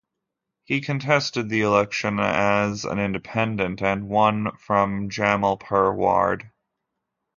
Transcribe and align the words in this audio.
He 0.63 0.81
contested 0.81 1.47
the 1.47 1.61
election 1.61 2.19
as 2.19 2.85
an 2.85 2.97
independent 2.97 3.83
and 3.83 4.09
won 4.09 4.57
from 4.57 5.03
the 5.09 5.13
Jamalpur 5.13 5.95
ward. 5.95 6.49